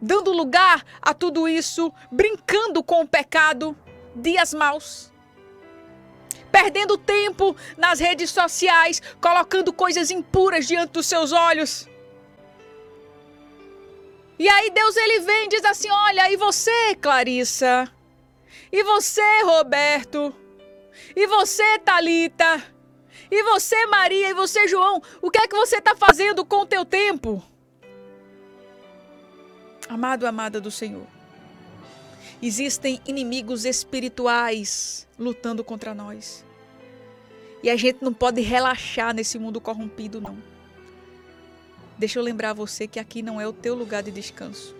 dando 0.00 0.32
lugar 0.32 0.84
a 1.00 1.14
tudo 1.14 1.48
isso, 1.48 1.92
brincando 2.10 2.82
com 2.82 3.02
o 3.02 3.08
pecado, 3.08 3.76
dias 4.14 4.52
maus. 4.52 5.12
Perdendo 6.50 6.96
tempo 6.96 7.54
nas 7.76 8.00
redes 8.00 8.30
sociais, 8.30 9.02
colocando 9.20 9.72
coisas 9.72 10.10
impuras 10.10 10.66
diante 10.66 10.92
dos 10.92 11.06
seus 11.06 11.32
olhos. 11.32 11.88
E 14.38 14.48
aí 14.48 14.70
Deus 14.70 14.96
ele 14.96 15.20
vem 15.20 15.44
e 15.46 15.48
diz 15.48 15.64
assim: 15.64 15.90
"Olha, 15.90 16.30
e 16.30 16.36
você, 16.36 16.94
Clarissa? 17.00 17.90
E 18.70 18.82
você, 18.82 19.42
Roberto? 19.42 20.34
E 21.14 21.26
você, 21.26 21.78
Talita? 21.78 22.62
E 23.30 23.42
você, 23.42 23.86
Maria? 23.86 24.30
E 24.30 24.34
você, 24.34 24.68
João? 24.68 25.02
O 25.20 25.30
que 25.30 25.38
é 25.38 25.48
que 25.48 25.56
você 25.56 25.76
está 25.78 25.94
fazendo 25.96 26.44
com 26.44 26.62
o 26.62 26.66
teu 26.66 26.84
tempo? 26.84 27.42
Amado, 29.88 30.26
amada 30.26 30.60
do 30.60 30.70
Senhor, 30.70 31.06
existem 32.42 33.00
inimigos 33.06 33.64
espirituais 33.64 35.06
lutando 35.18 35.62
contra 35.62 35.94
nós. 35.94 36.44
E 37.62 37.70
a 37.70 37.76
gente 37.76 38.02
não 38.02 38.12
pode 38.12 38.40
relaxar 38.40 39.14
nesse 39.14 39.38
mundo 39.38 39.60
corrompido, 39.60 40.20
não. 40.20 40.36
Deixa 41.98 42.18
eu 42.18 42.22
lembrar 42.22 42.52
você 42.52 42.86
que 42.86 42.98
aqui 42.98 43.22
não 43.22 43.40
é 43.40 43.46
o 43.46 43.52
teu 43.52 43.74
lugar 43.74 44.02
de 44.02 44.10
descanso. 44.10 44.74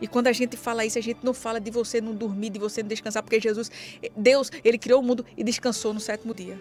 E 0.00 0.08
quando 0.08 0.26
a 0.26 0.32
gente 0.32 0.56
fala 0.56 0.84
isso, 0.84 0.98
a 0.98 1.02
gente 1.02 1.20
não 1.22 1.34
fala 1.34 1.60
de 1.60 1.70
você 1.70 2.00
não 2.00 2.14
dormir, 2.14 2.50
de 2.50 2.58
você 2.58 2.82
não 2.82 2.88
descansar, 2.88 3.22
porque 3.22 3.38
Jesus, 3.38 3.70
Deus, 4.16 4.50
ele 4.64 4.78
criou 4.78 5.00
o 5.00 5.02
mundo 5.02 5.24
e 5.36 5.44
descansou 5.44 5.92
no 5.92 6.00
sétimo 6.00 6.34
dia. 6.34 6.58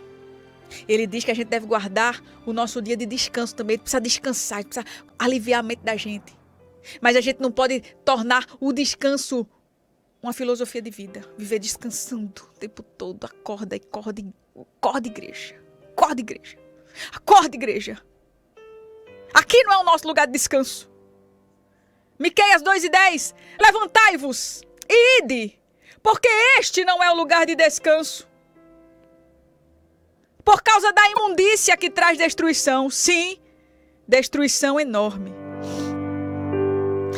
Ele 0.87 1.07
diz 1.07 1.23
que 1.23 1.31
a 1.31 1.33
gente 1.33 1.47
deve 1.47 1.65
guardar 1.65 2.21
o 2.45 2.53
nosso 2.53 2.81
dia 2.81 2.97
de 2.97 3.05
descanso 3.05 3.55
também. 3.55 3.77
Precisa 3.77 4.01
descansar, 4.01 4.63
precisa 4.63 4.85
aliviar 5.17 5.61
a 5.61 5.63
mente 5.63 5.81
da 5.83 5.95
gente. 5.95 6.42
Mas 7.01 7.15
a 7.15 7.21
gente 7.21 7.39
não 7.39 7.51
pode 7.51 7.81
tornar 8.03 8.45
o 8.59 8.71
descanso 8.71 9.47
uma 10.23 10.31
filosofia 10.31 10.81
de 10.81 10.89
vida, 10.89 11.21
viver 11.37 11.59
descansando 11.59 12.43
o 12.43 12.57
tempo 12.57 12.81
todo. 12.81 13.25
Acorda 13.25 13.75
e 13.75 13.81
acorda, 13.85 14.23
acorda 14.77 15.07
igreja. 15.09 15.61
Acorda 15.91 16.21
igreja. 16.21 16.57
Acorda 17.11 17.55
igreja. 17.55 18.01
Aqui 19.33 19.61
não 19.63 19.73
é 19.73 19.77
o 19.79 19.83
nosso 19.83 20.07
lugar 20.07 20.25
de 20.25 20.33
descanso. 20.33 20.89
Miqueias 22.17 22.61
2 22.61 22.85
e 22.85 22.89
10. 22.89 23.35
Levantai-vos 23.59 24.61
e 24.87 25.23
ide, 25.23 25.59
porque 26.01 26.29
este 26.57 26.85
não 26.85 27.03
é 27.03 27.11
o 27.11 27.15
lugar 27.15 27.45
de 27.45 27.55
descanso. 27.55 28.25
Por 30.45 30.61
causa 30.61 30.91
da 30.93 31.09
imundícia 31.09 31.75
que 31.75 31.89
traz 31.89 32.17
destruição. 32.17 32.89
Sim, 32.89 33.39
destruição 34.07 34.79
enorme. 34.79 35.32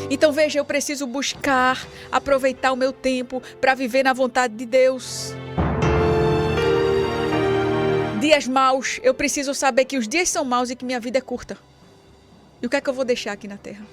Então 0.10 0.32
veja, 0.32 0.60
eu 0.60 0.66
preciso 0.66 1.08
buscar, 1.08 1.88
aproveitar 2.12 2.72
o 2.72 2.76
meu 2.76 2.94
tempo 2.94 3.42
para 3.60 3.74
viver 3.74 4.04
na 4.04 4.14
vontade 4.14 4.56
de 4.56 4.66
Deus. 4.66 5.34
Dias 8.22 8.48
maus, 8.48 9.00
eu 9.04 9.14
preciso 9.14 9.54
saber 9.54 9.86
que 9.86 9.98
os 9.98 10.08
dias 10.08 10.30
são 10.30 10.46
maus 10.46 10.70
e 10.70 10.76
que 10.76 10.86
minha 10.86 11.00
vida 11.00 11.18
é 11.18 11.22
curta. 11.22 11.58
E 12.62 12.66
o 12.66 12.70
que 12.70 12.76
é 12.76 12.82
que 12.82 12.90
eu 12.90 12.94
vou 12.94 13.06
deixar 13.06 13.34
aqui 13.34 13.48
na 13.48 13.58
terra? 13.58 13.86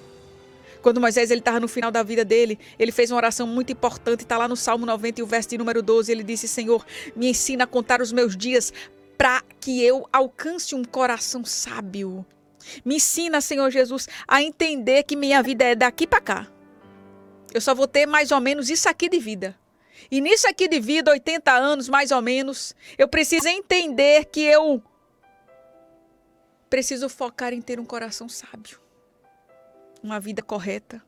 Quando 0.83 1.01
Moisés 1.01 1.31
ele 1.31 1.41
estava 1.41 1.61
no 1.61 1.69
final 1.69 1.91
da 1.91 2.03
vida 2.03 2.25
dele, 2.25 2.59
ele 2.79 2.91
fez 2.91 3.11
uma 3.11 3.17
oração 3.17 3.47
muito 3.47 3.73
importante, 3.73 4.21
está 4.21 4.37
lá 4.37 4.49
no 4.49 4.57
Salmo 4.57 4.85
90 4.85 5.21
e 5.21 5.23
o 5.23 5.27
verso 5.27 5.51
de 5.51 5.59
número 5.59 5.83
12, 5.83 6.11
ele 6.11 6.25
disse: 6.25 6.49
Senhor, 6.49 6.85
me 7.15 7.29
ensina 7.29 7.65
a 7.65 7.67
contar 7.67 8.01
os 8.03 8.11
meus 8.13 8.37
dias 8.37 8.73
para 9.17 9.43
que 9.61 9.83
eu 9.83 10.09
alcance 10.13 10.75
um 10.75 10.83
coração 10.83 11.45
sábio. 11.45 12.27
Me 12.85 12.97
ensina, 12.97 13.41
Senhor 13.41 13.71
Jesus, 13.71 14.09
a 14.27 14.43
entender 14.43 15.03
que 15.05 15.17
minha 15.17 15.43
vida 15.43 15.65
é 15.65 15.75
daqui 15.75 16.07
para 16.07 16.21
cá. 16.21 16.49
Eu 17.53 17.61
só 17.61 17.75
vou 17.75 17.87
ter 17.87 18.07
mais 18.07 18.31
ou 18.31 18.41
menos 18.41 18.71
isso 18.71 18.89
aqui 18.89 19.09
de 19.09 19.19
vida. 19.19 19.59
E 20.11 20.21
nisso 20.21 20.49
aqui 20.49 20.69
de 20.69 20.81
vida, 20.81 21.11
80 21.11 21.53
anos 21.53 21.89
mais 21.89 22.11
ou 22.11 22.23
menos, 22.23 22.75
eu 22.99 23.09
preciso 23.09 23.47
entender 23.49 24.27
que 24.27 24.43
eu 24.43 24.83
preciso 26.69 27.09
focar 27.09 27.53
em 27.53 27.61
ter 27.61 27.79
um 27.79 27.85
coração 27.85 28.29
sábio, 28.29 28.81
uma 30.03 30.19
vida 30.19 30.43
correta. 30.43 31.03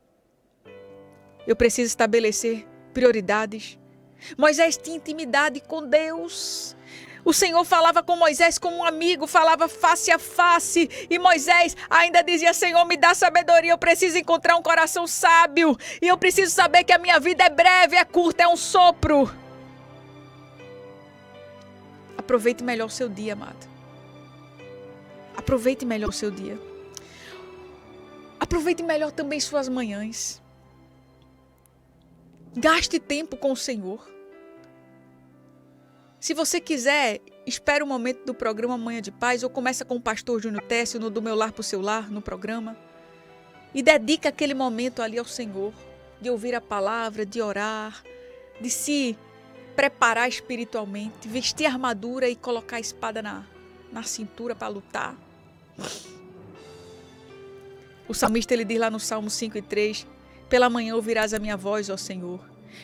Eu 1.47 1.55
preciso 1.55 1.87
estabelecer 1.87 2.67
prioridades. 2.93 3.77
Moisés 4.37 4.77
tinha 4.77 4.97
intimidade 4.97 5.59
com 5.61 5.87
Deus. 5.87 6.75
O 7.25 7.33
Senhor 7.33 7.65
falava 7.65 8.03
com 8.03 8.15
Moisés 8.15 8.59
como 8.59 8.77
um 8.77 8.85
amigo, 8.85 9.25
falava 9.25 9.67
face 9.67 10.11
a 10.11 10.19
face. 10.19 10.87
E 11.09 11.17
Moisés 11.17 11.75
ainda 11.89 12.21
dizia: 12.21 12.53
Senhor, 12.53 12.85
me 12.85 12.95
dá 12.95 13.15
sabedoria. 13.15 13.71
Eu 13.71 13.79
preciso 13.79 14.15
encontrar 14.15 14.55
um 14.55 14.61
coração 14.61 15.07
sábio. 15.07 15.75
E 15.99 16.07
eu 16.07 16.17
preciso 16.19 16.53
saber 16.53 16.83
que 16.83 16.93
a 16.93 16.99
minha 16.99 17.19
vida 17.19 17.43
é 17.43 17.49
breve, 17.49 17.95
é 17.95 18.05
curta, 18.05 18.43
é 18.43 18.47
um 18.47 18.55
sopro. 18.55 19.27
Aproveite 22.15 22.63
melhor 22.63 22.85
o 22.85 22.91
seu 22.91 23.09
dia, 23.09 23.33
amado. 23.33 23.67
Aproveite 25.35 25.83
melhor 25.83 26.09
o 26.09 26.13
seu 26.13 26.29
dia. 26.29 26.59
Aproveite 28.39 28.83
melhor 28.83 29.11
também 29.11 29.39
suas 29.39 29.67
manhãs. 29.67 30.39
Gaste 32.55 32.99
tempo 32.99 33.35
com 33.35 33.51
o 33.51 33.57
Senhor. 33.57 34.14
Se 36.25 36.33
você 36.33 36.59
quiser, 36.59 37.21
espere 37.45 37.83
o 37.83 37.87
momento 37.87 38.25
do 38.25 38.33
programa 38.33 38.75
Manhã 38.75 38.99
de 38.99 39.11
Paz 39.11 39.43
ou 39.43 39.49
começa 39.51 39.85
com 39.85 39.97
o 39.97 40.01
pastor 40.01 40.41
Júnior 40.41 40.63
Técio 40.63 40.99
no 40.99 41.11
Do 41.11 41.21
Meu 41.21 41.35
Lar 41.35 41.51
para 41.51 41.61
o 41.61 41.63
Seu 41.63 41.79
Lar, 41.79 42.09
no 42.09 42.19
programa. 42.19 42.75
E 43.75 43.83
dedica 43.83 44.29
aquele 44.29 44.55
momento 44.55 45.03
ali 45.03 45.19
ao 45.19 45.25
Senhor, 45.25 45.71
de 46.19 46.31
ouvir 46.31 46.55
a 46.55 46.59
palavra, 46.59 47.27
de 47.27 47.43
orar, 47.43 48.03
de 48.59 48.71
se 48.71 49.15
preparar 49.75 50.27
espiritualmente, 50.27 51.27
vestir 51.27 51.67
a 51.67 51.73
armadura 51.73 52.27
e 52.27 52.35
colocar 52.35 52.77
a 52.77 52.79
espada 52.79 53.21
na, 53.21 53.45
na 53.91 54.01
cintura 54.01 54.55
para 54.55 54.67
lutar. 54.67 55.15
O 58.07 58.15
salmista 58.15 58.51
ele 58.55 58.65
diz 58.65 58.79
lá 58.79 58.89
no 58.89 58.99
Salmo 58.99 59.29
5 59.29 59.59
e 59.59 59.61
3: 59.61 60.07
Pela 60.49 60.71
manhã 60.71 60.95
ouvirás 60.95 61.35
a 61.35 61.39
minha 61.39 61.55
voz, 61.55 61.87
ó 61.87 61.97
Senhor. 61.97 62.39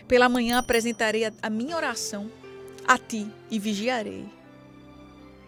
Pela 0.07 0.29
manhã 0.29 0.59
apresentarei 0.59 1.25
a, 1.25 1.33
a 1.41 1.49
minha 1.49 1.75
oração 1.75 2.29
a 2.87 2.97
ti 2.97 3.31
e 3.49 3.59
vigiarei. 3.59 4.25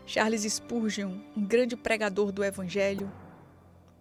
Charles 0.06 0.44
Spurgeon, 0.44 1.18
um 1.36 1.46
grande 1.46 1.76
pregador 1.76 2.32
do 2.32 2.44
Evangelho, 2.44 3.12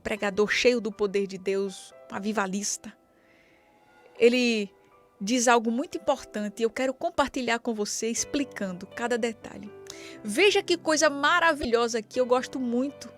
pregador 0.02 0.48
cheio 0.48 0.80
do 0.80 0.90
poder 0.90 1.26
de 1.26 1.38
Deus, 1.38 1.94
um 2.10 2.16
avivalista, 2.16 2.92
ele 4.18 4.70
diz 5.20 5.46
algo 5.46 5.70
muito 5.70 5.96
importante 5.96 6.60
e 6.60 6.62
eu 6.64 6.70
quero 6.70 6.92
compartilhar 6.92 7.58
com 7.60 7.74
você 7.74 8.08
explicando 8.08 8.86
cada 8.86 9.16
detalhe. 9.16 9.70
Veja 10.22 10.62
que 10.62 10.76
coisa 10.76 11.08
maravilhosa 11.08 12.02
que 12.02 12.20
eu 12.20 12.26
gosto 12.26 12.58
muito 12.58 13.08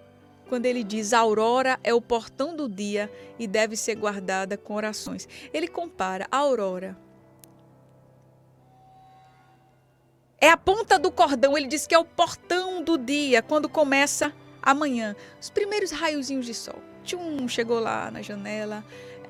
quando 0.49 0.67
ele 0.67 0.85
diz 0.85 1.13
a 1.13 1.21
aurora 1.21 1.81
é 1.83 1.95
o 1.95 2.03
portão 2.03 2.55
do 2.55 2.69
dia 2.69 3.11
e 3.39 3.47
deve 3.47 3.77
ser 3.77 3.95
guardada 3.97 4.57
com 4.57 4.75
orações. 4.75 5.27
Ele 5.53 5.67
compara 5.67 6.27
a 6.31 6.37
aurora 6.37 6.97
É 10.45 10.51
a 10.51 10.59
ponta 10.59 10.99
do 10.99 11.11
cordão, 11.11 11.57
ele 11.57 11.67
diz 11.67 11.87
que 11.87 11.95
é 11.95 11.99
o 11.99 12.05
portão 12.05 12.83
do 12.83 12.99
dia, 12.99 13.41
quando 13.41 13.67
começa 13.67 14.31
amanhã. 14.63 15.17
Os 15.41 15.49
primeiros 15.49 15.91
raiozinhos 15.91 16.45
de 16.45 16.53
sol. 16.53 16.83
Tchum, 17.03 17.49
chegou 17.49 17.81
lá 17.81 18.11
na 18.11 18.21
janela. 18.21 18.85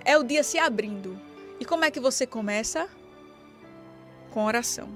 É 0.04 0.18
o 0.18 0.24
dia 0.24 0.42
se 0.42 0.58
abrindo. 0.58 1.16
E 1.60 1.64
como 1.64 1.84
é 1.84 1.90
que 1.92 2.00
você 2.00 2.26
começa? 2.26 2.88
Com 4.32 4.44
oração. 4.44 4.88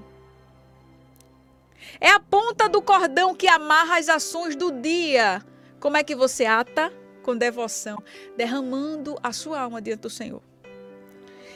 É 2.01 2.09
a 2.09 2.19
ponta 2.19 2.67
do 2.67 2.81
cordão 2.81 3.33
que 3.33 3.47
amarra 3.47 3.97
as 3.97 4.09
ações 4.09 4.57
do 4.57 4.73
dia. 4.73 5.41
Como 5.79 5.95
é 5.95 6.03
que 6.03 6.17
você 6.17 6.43
ata? 6.43 6.91
Com 7.23 7.33
devoção, 7.33 7.97
derramando 8.35 9.17
a 9.23 9.31
sua 9.31 9.61
alma 9.61 9.81
diante 9.81 10.01
do 10.01 10.09
Senhor. 10.09 10.41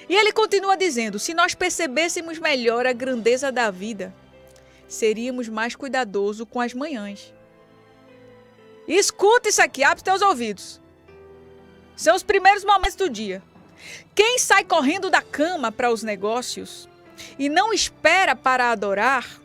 E 0.07 0.15
ele 0.15 0.31
continua 0.31 0.77
dizendo: 0.77 1.19
se 1.19 1.33
nós 1.33 1.53
percebêssemos 1.53 2.39
melhor 2.39 2.87
a 2.87 2.93
grandeza 2.93 3.51
da 3.51 3.69
vida, 3.69 4.15
seríamos 4.93 5.49
mais 5.49 5.75
cuidadosos 5.75 6.47
com 6.49 6.61
as 6.61 6.73
manhãs. 6.73 7.33
escuta 8.87 9.49
isso 9.49 9.61
aqui, 9.61 9.83
abre 9.83 9.97
os 9.97 10.03
teus 10.03 10.21
ouvidos. 10.21 10.81
São 11.95 12.15
os 12.15 12.23
primeiros 12.23 12.63
momentos 12.63 12.95
do 12.95 13.09
dia. 13.09 13.41
Quem 14.15 14.37
sai 14.39 14.63
correndo 14.63 15.09
da 15.09 15.21
cama 15.21 15.71
para 15.71 15.91
os 15.91 16.03
negócios 16.03 16.87
e 17.37 17.49
não 17.49 17.73
espera 17.73 18.35
para 18.35 18.71
adorar 18.71 19.41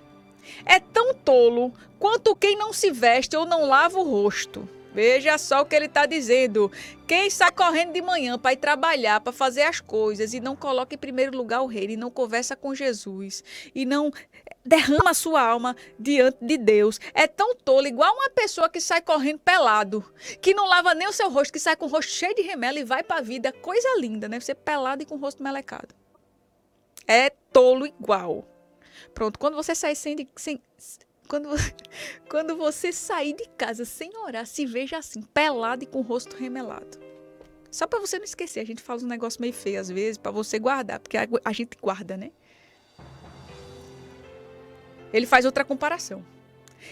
é 0.64 0.78
tão 0.78 1.14
tolo 1.14 1.72
quanto 1.98 2.36
quem 2.36 2.56
não 2.56 2.72
se 2.72 2.90
veste 2.90 3.36
ou 3.36 3.44
não 3.44 3.66
lava 3.66 3.98
o 3.98 4.02
rosto. 4.02 4.68
Veja 4.92 5.38
só 5.38 5.60
o 5.60 5.64
que 5.64 5.76
ele 5.76 5.86
está 5.86 6.06
dizendo. 6.06 6.72
Quem 7.06 7.30
sai 7.30 7.52
correndo 7.52 7.92
de 7.92 8.02
manhã 8.02 8.38
para 8.38 8.52
ir 8.52 8.56
trabalhar, 8.56 9.20
para 9.20 9.32
fazer 9.32 9.62
as 9.62 9.80
coisas 9.80 10.34
e 10.34 10.40
não 10.40 10.56
coloca 10.56 10.94
em 10.94 10.98
primeiro 10.98 11.36
lugar 11.36 11.62
o 11.62 11.66
rei, 11.66 11.90
e 11.90 11.96
não 11.96 12.10
conversa 12.10 12.56
com 12.56 12.74
Jesus, 12.74 13.44
e 13.74 13.84
não 13.84 14.10
derrama 14.68 15.14
sua 15.14 15.40
alma 15.40 15.74
diante 15.98 16.38
de 16.42 16.58
Deus, 16.58 17.00
é 17.14 17.26
tão 17.26 17.54
tolo, 17.56 17.86
igual 17.86 18.14
uma 18.14 18.28
pessoa 18.30 18.68
que 18.68 18.80
sai 18.80 19.00
correndo 19.00 19.38
pelado, 19.38 20.04
que 20.42 20.52
não 20.52 20.66
lava 20.66 20.94
nem 20.94 21.08
o 21.08 21.12
seu 21.12 21.30
rosto, 21.30 21.52
que 21.52 21.58
sai 21.58 21.74
com 21.74 21.86
o 21.86 21.88
rosto 21.88 22.10
cheio 22.10 22.34
de 22.34 22.42
remela 22.42 22.78
e 22.78 22.84
vai 22.84 23.02
para 23.02 23.20
a 23.20 23.22
vida. 23.22 23.50
Coisa 23.50 23.88
linda, 23.98 24.28
né? 24.28 24.38
Você 24.38 24.54
pelado 24.54 25.02
e 25.02 25.06
com 25.06 25.14
o 25.14 25.18
rosto 25.18 25.42
melecado. 25.42 25.94
É 27.06 27.30
tolo 27.30 27.86
igual. 27.86 28.46
Pronto, 29.14 29.38
quando 29.38 29.54
você 29.54 29.74
sai 29.74 29.94
sem, 29.94 30.28
sem 30.36 30.60
quando, 31.26 31.48
quando 32.28 32.56
você 32.56 32.92
sair 32.92 33.32
de 33.32 33.48
casa 33.56 33.86
sem 33.86 34.14
orar, 34.18 34.46
se 34.46 34.66
veja 34.66 34.98
assim, 34.98 35.22
pelado 35.22 35.84
e 35.84 35.86
com 35.86 36.00
o 36.00 36.02
rosto 36.02 36.36
remelado. 36.36 36.98
Só 37.70 37.86
para 37.86 38.00
você 38.00 38.18
não 38.18 38.24
esquecer, 38.24 38.60
a 38.60 38.64
gente 38.64 38.82
fala 38.82 39.02
um 39.02 39.06
negócio 39.06 39.40
meio 39.40 39.52
feio 39.52 39.80
às 39.80 39.88
vezes, 39.88 40.18
para 40.18 40.30
você 40.30 40.58
guardar, 40.58 41.00
porque 41.00 41.16
a, 41.16 41.26
a 41.44 41.52
gente 41.52 41.76
guarda, 41.80 42.16
né? 42.16 42.32
Ele 45.12 45.26
faz 45.26 45.44
outra 45.44 45.64
comparação. 45.64 46.24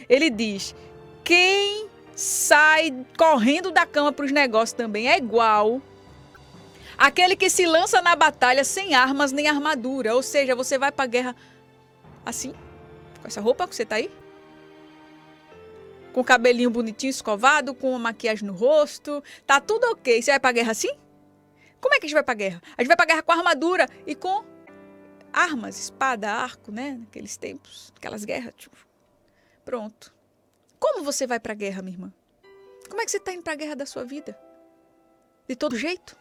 Ele 0.08 0.30
diz: 0.30 0.74
quem 1.24 1.88
sai 2.14 2.94
correndo 3.16 3.70
da 3.70 3.84
cama 3.84 4.12
para 4.12 4.24
os 4.24 4.32
negócios 4.32 4.72
também 4.72 5.08
é 5.08 5.18
igual 5.18 5.82
aquele 6.96 7.36
que 7.36 7.50
se 7.50 7.66
lança 7.66 8.00
na 8.00 8.16
batalha 8.16 8.64
sem 8.64 8.94
armas 8.94 9.32
nem 9.32 9.48
armadura. 9.48 10.14
Ou 10.14 10.22
seja, 10.22 10.54
você 10.54 10.78
vai 10.78 10.90
para 10.90 11.04
a 11.04 11.08
guerra 11.08 11.36
assim, 12.24 12.52
com 13.20 13.28
essa 13.28 13.40
roupa 13.40 13.68
que 13.68 13.76
você 13.76 13.84
tá 13.84 13.96
aí, 13.96 14.10
com 16.12 16.20
o 16.22 16.24
cabelinho 16.24 16.70
bonitinho 16.70 17.10
escovado, 17.10 17.74
com 17.74 17.90
uma 17.90 17.98
maquiagem 17.98 18.46
no 18.46 18.54
rosto, 18.54 19.22
tá 19.46 19.60
tudo 19.60 19.84
ok. 19.90 20.20
Você 20.22 20.30
vai 20.30 20.40
pra 20.40 20.52
guerra 20.52 20.72
assim? 20.72 20.90
Como 21.80 21.94
é 21.94 22.00
que 22.00 22.06
a 22.06 22.08
gente 22.08 22.14
vai 22.14 22.22
pra 22.22 22.34
guerra? 22.34 22.62
A 22.76 22.82
gente 22.82 22.88
vai 22.88 22.96
pra 22.96 23.06
guerra 23.06 23.22
com 23.22 23.32
armadura 23.32 23.86
e 24.06 24.14
com 24.14 24.42
armas, 25.36 25.78
espada, 25.78 26.32
arco, 26.32 26.72
né? 26.72 26.96
Naqueles 26.98 27.36
tempos, 27.36 27.92
aquelas 27.94 28.24
guerras. 28.24 28.54
Tipo. 28.56 28.76
Pronto. 29.64 30.14
Como 30.80 31.04
você 31.04 31.26
vai 31.26 31.38
pra 31.38 31.52
guerra, 31.52 31.82
minha 31.82 31.94
irmã? 31.94 32.12
Como 32.88 33.02
é 33.02 33.04
que 33.04 33.10
você 33.10 33.20
tá 33.20 33.32
indo 33.32 33.42
pra 33.42 33.54
guerra 33.54 33.76
da 33.76 33.84
sua 33.84 34.04
vida? 34.04 34.38
De 35.46 35.54
todo 35.54 35.76
jeito? 35.76 36.16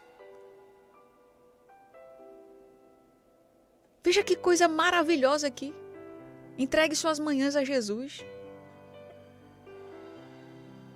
Veja 4.04 4.22
que 4.22 4.36
coisa 4.36 4.68
maravilhosa 4.68 5.46
aqui. 5.46 5.74
Entregue 6.58 6.94
suas 6.94 7.18
manhãs 7.18 7.56
a 7.56 7.64
Jesus. 7.64 8.24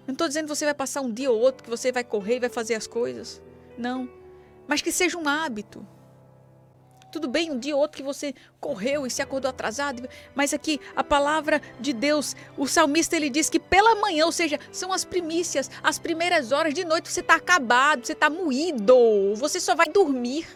Não 0.06 0.12
estou 0.12 0.28
dizendo 0.28 0.44
que 0.44 0.54
você 0.54 0.64
vai 0.64 0.74
passar 0.74 1.00
um 1.00 1.12
dia 1.12 1.30
ou 1.30 1.38
outro, 1.38 1.64
que 1.64 1.70
você 1.70 1.90
vai 1.90 2.04
correr 2.04 2.36
e 2.36 2.40
vai 2.40 2.48
fazer 2.48 2.74
as 2.74 2.86
coisas. 2.86 3.40
Não. 3.78 4.08
Mas 4.66 4.82
que 4.82 4.92
seja 4.92 5.16
um 5.16 5.28
hábito. 5.28 5.86
Tudo 7.10 7.26
bem, 7.26 7.50
um 7.50 7.58
dia 7.58 7.74
ou 7.74 7.82
outro 7.82 7.96
que 7.96 8.02
você 8.02 8.34
correu 8.60 9.06
e 9.06 9.10
se 9.10 9.20
acordou 9.20 9.48
atrasado, 9.48 10.08
mas 10.34 10.54
aqui 10.54 10.80
a 10.94 11.02
palavra 11.02 11.60
de 11.80 11.92
Deus, 11.92 12.36
o 12.56 12.68
salmista 12.68 13.16
ele 13.16 13.28
diz 13.28 13.50
que 13.50 13.58
pela 13.58 13.96
manhã, 13.96 14.26
ou 14.26 14.32
seja, 14.32 14.58
são 14.70 14.92
as 14.92 15.04
primícias, 15.04 15.70
as 15.82 15.98
primeiras 15.98 16.52
horas 16.52 16.72
de 16.72 16.84
noite, 16.84 17.10
você 17.10 17.20
está 17.20 17.34
acabado, 17.34 18.06
você 18.06 18.12
está 18.12 18.30
moído, 18.30 19.34
você 19.34 19.58
só 19.58 19.74
vai 19.74 19.88
dormir. 19.88 20.46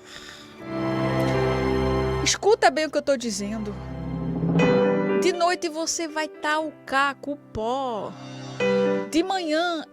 Escuta 2.23 2.71
bem 2.71 2.87
o 2.87 2.91
que 2.91 2.97
eu 2.97 3.01
estou 3.01 3.17
dizendo. 3.17 3.75
De 5.21 5.33
noite 5.33 5.69
você 5.69 6.07
vai 6.07 6.27
estar 6.27 6.61
o 6.61 6.73
caco, 6.87 7.33
o 7.33 7.37
pó. 7.37 8.13
De 9.11 9.23
manhã, 9.23 9.85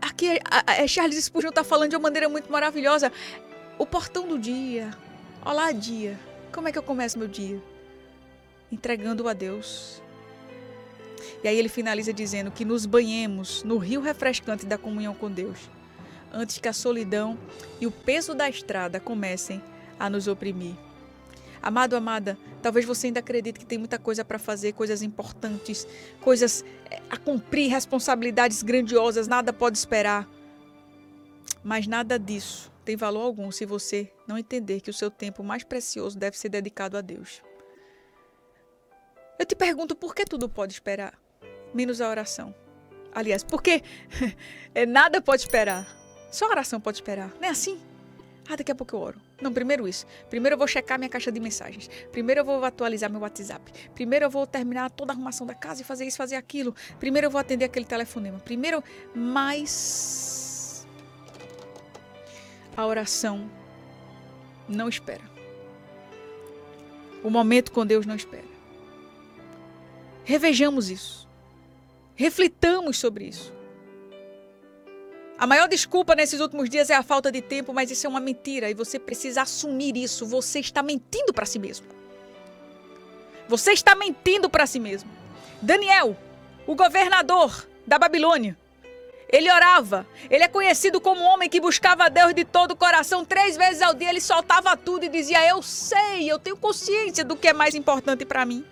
aqui 0.00 0.38
a, 0.44 0.82
a 0.82 0.86
Charles 0.86 1.24
Spurgeon 1.24 1.50
está 1.50 1.64
falando 1.64 1.90
de 1.90 1.96
uma 1.96 2.02
maneira 2.02 2.28
muito 2.28 2.50
maravilhosa. 2.52 3.10
O 3.78 3.86
portão 3.86 4.26
do 4.26 4.38
dia. 4.38 4.90
Olá, 5.48 5.72
dia. 5.72 6.20
Como 6.52 6.68
é 6.68 6.72
que 6.72 6.76
eu 6.76 6.82
começo 6.82 7.18
meu 7.18 7.26
dia? 7.26 7.58
Entregando 8.70 9.26
a 9.26 9.32
Deus. 9.32 10.02
E 11.42 11.48
aí 11.48 11.58
ele 11.58 11.70
finaliza 11.70 12.12
dizendo 12.12 12.50
que 12.50 12.66
nos 12.66 12.84
banhemos 12.84 13.62
no 13.62 13.78
rio 13.78 14.02
refrescante 14.02 14.66
da 14.66 14.76
comunhão 14.76 15.14
com 15.14 15.30
Deus, 15.30 15.58
antes 16.30 16.58
que 16.58 16.68
a 16.68 16.72
solidão 16.74 17.38
e 17.80 17.86
o 17.86 17.90
peso 17.90 18.34
da 18.34 18.46
estrada 18.46 19.00
comecem 19.00 19.62
a 19.98 20.10
nos 20.10 20.28
oprimir. 20.28 20.74
Amado, 21.62 21.96
amada, 21.96 22.36
talvez 22.60 22.84
você 22.84 23.06
ainda 23.06 23.20
acredite 23.20 23.58
que 23.58 23.64
tem 23.64 23.78
muita 23.78 23.98
coisa 23.98 24.22
para 24.22 24.38
fazer, 24.38 24.74
coisas 24.74 25.00
importantes, 25.00 25.88
coisas 26.20 26.62
eh, 26.90 27.00
a 27.08 27.16
cumprir, 27.16 27.70
responsabilidades 27.70 28.62
grandiosas, 28.62 29.26
nada 29.26 29.50
pode 29.50 29.78
esperar. 29.78 30.28
Mas 31.64 31.86
nada 31.86 32.18
disso 32.18 32.70
tem 32.88 32.96
valor 32.96 33.20
algum 33.20 33.52
se 33.52 33.66
você 33.66 34.10
não 34.26 34.38
entender 34.38 34.80
que 34.80 34.88
o 34.88 34.94
seu 34.94 35.10
tempo 35.10 35.44
mais 35.44 35.62
precioso 35.62 36.18
deve 36.18 36.38
ser 36.38 36.48
dedicado 36.48 36.96
a 36.96 37.02
Deus. 37.02 37.42
Eu 39.38 39.44
te 39.44 39.54
pergunto 39.54 39.94
por 39.94 40.14
que 40.14 40.24
tudo 40.24 40.48
pode 40.48 40.72
esperar, 40.72 41.12
menos 41.74 42.00
a 42.00 42.08
oração. 42.08 42.54
Aliás, 43.12 43.44
porque 43.44 43.82
eh, 44.74 44.86
nada 44.88 45.20
pode 45.20 45.42
esperar, 45.42 45.86
só 46.32 46.46
a 46.46 46.48
oração 46.48 46.80
pode 46.80 46.96
esperar. 46.96 47.30
Não 47.38 47.46
é 47.46 47.50
assim? 47.50 47.78
Ah, 48.48 48.56
daqui 48.56 48.72
a 48.72 48.74
pouco 48.74 48.96
eu 48.96 49.00
oro. 49.00 49.20
Não, 49.38 49.52
primeiro 49.52 49.86
isso. 49.86 50.06
Primeiro 50.30 50.54
eu 50.54 50.58
vou 50.58 50.66
checar 50.66 50.98
minha 50.98 51.10
caixa 51.10 51.30
de 51.30 51.38
mensagens. 51.38 51.90
Primeiro 52.10 52.40
eu 52.40 52.44
vou 52.46 52.64
atualizar 52.64 53.10
meu 53.10 53.20
WhatsApp. 53.20 53.70
Primeiro 53.94 54.24
eu 54.24 54.30
vou 54.30 54.46
terminar 54.46 54.90
toda 54.90 55.12
a 55.12 55.14
arrumação 55.14 55.46
da 55.46 55.54
casa 55.54 55.82
e 55.82 55.84
fazer 55.84 56.06
isso, 56.06 56.16
fazer 56.16 56.36
aquilo. 56.36 56.74
Primeiro 56.98 57.26
eu 57.26 57.30
vou 57.30 57.38
atender 57.38 57.66
aquele 57.66 57.84
telefonema. 57.84 58.38
Primeiro, 58.38 58.82
mas 59.14 60.47
a 62.78 62.86
oração 62.86 63.50
não 64.68 64.88
espera. 64.88 65.24
O 67.24 67.28
momento 67.28 67.72
com 67.72 67.84
Deus 67.84 68.06
não 68.06 68.14
espera. 68.14 68.46
Revejamos 70.22 70.88
isso. 70.88 71.26
Reflitamos 72.14 72.96
sobre 72.96 73.24
isso. 73.24 73.52
A 75.36 75.44
maior 75.44 75.68
desculpa 75.68 76.14
nesses 76.14 76.38
últimos 76.38 76.70
dias 76.70 76.88
é 76.88 76.94
a 76.94 77.02
falta 77.02 77.32
de 77.32 77.42
tempo, 77.42 77.72
mas 77.72 77.90
isso 77.90 78.06
é 78.06 78.08
uma 78.08 78.20
mentira 78.20 78.70
e 78.70 78.74
você 78.74 78.96
precisa 78.96 79.42
assumir 79.42 79.96
isso. 79.96 80.24
Você 80.24 80.60
está 80.60 80.80
mentindo 80.80 81.32
para 81.32 81.46
si 81.46 81.58
mesmo. 81.58 81.86
Você 83.48 83.72
está 83.72 83.96
mentindo 83.96 84.48
para 84.48 84.66
si 84.66 84.78
mesmo. 84.78 85.10
Daniel, 85.60 86.16
o 86.64 86.76
governador 86.76 87.66
da 87.84 87.98
Babilônia, 87.98 88.56
ele 89.28 89.50
orava. 89.50 90.06
Ele 90.30 90.44
é 90.44 90.48
conhecido 90.48 91.00
como 91.00 91.20
um 91.20 91.26
homem 91.26 91.48
que 91.48 91.60
buscava 91.60 92.08
Deus 92.08 92.32
de 92.34 92.44
todo 92.44 92.72
o 92.72 92.76
coração. 92.76 93.24
Três 93.24 93.56
vezes 93.56 93.82
ao 93.82 93.94
dia 93.94 94.08
ele 94.08 94.20
soltava 94.20 94.76
tudo 94.76 95.04
e 95.04 95.08
dizia: 95.08 95.46
Eu 95.46 95.62
sei, 95.62 96.30
eu 96.30 96.38
tenho 96.38 96.56
consciência 96.56 97.24
do 97.24 97.36
que 97.36 97.48
é 97.48 97.52
mais 97.52 97.74
importante 97.74 98.24
para 98.24 98.44
mim. 98.44 98.64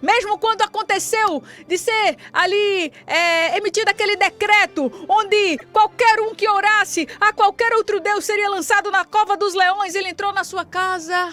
Mesmo 0.00 0.36
quando 0.36 0.62
aconteceu 0.62 1.44
de 1.68 1.78
ser 1.78 2.16
ali 2.32 2.92
é, 3.06 3.56
emitido 3.56 3.88
aquele 3.88 4.16
decreto 4.16 4.90
onde 5.08 5.58
qualquer 5.72 6.20
um 6.20 6.34
que 6.34 6.48
orasse 6.48 7.06
a 7.20 7.32
qualquer 7.32 7.72
outro 7.74 8.00
Deus 8.00 8.24
seria 8.24 8.50
lançado 8.50 8.90
na 8.90 9.04
cova 9.04 9.36
dos 9.36 9.54
leões, 9.54 9.94
ele 9.94 10.08
entrou 10.08 10.32
na 10.32 10.42
sua 10.42 10.64
casa 10.64 11.32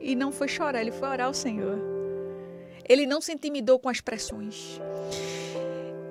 e 0.00 0.16
não 0.16 0.32
foi 0.32 0.48
chorar, 0.48 0.80
ele 0.80 0.90
foi 0.90 1.08
orar 1.08 1.28
ao 1.28 1.34
Senhor. 1.34 1.78
Ele 2.88 3.06
não 3.06 3.20
se 3.20 3.32
intimidou 3.32 3.78
com 3.78 3.88
as 3.88 4.00
pressões. 4.00 4.80